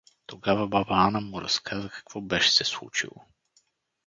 Тогава 0.25 0.67
баба 0.67 0.95
Ана 1.07 1.21
му 1.21 1.41
разказа 1.41 1.89
какво 1.89 2.21
беше 2.21 2.51
се 2.51 2.63
случило. 2.63 3.23